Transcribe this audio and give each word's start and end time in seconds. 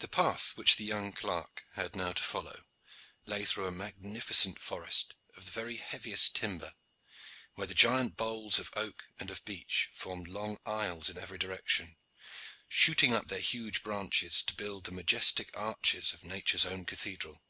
The 0.00 0.08
path 0.08 0.54
which 0.54 0.76
the 0.76 0.84
young 0.84 1.12
clerk 1.14 1.64
had 1.76 1.96
now 1.96 2.12
to 2.12 2.22
follow 2.22 2.66
lay 3.24 3.46
through 3.46 3.66
a 3.66 3.70
magnificent 3.72 4.60
forest 4.60 5.14
of 5.34 5.46
the 5.46 5.50
very 5.50 5.76
heaviest 5.78 6.36
timber, 6.36 6.74
where 7.54 7.66
the 7.66 7.72
giant 7.72 8.18
bowls 8.18 8.58
of 8.58 8.68
oak 8.76 9.06
and 9.18 9.30
of 9.30 9.46
beech 9.46 9.88
formed 9.94 10.28
long 10.28 10.58
aisles 10.66 11.08
in 11.08 11.16
every 11.16 11.38
direction, 11.38 11.96
shooting 12.68 13.14
up 13.14 13.28
their 13.28 13.40
huge 13.40 13.82
branches 13.82 14.42
to 14.42 14.54
build 14.54 14.84
the 14.84 14.92
majestic 14.92 15.56
arches 15.56 16.12
of 16.12 16.22
Nature's 16.22 16.66
own 16.66 16.84
cathedral. 16.84 17.40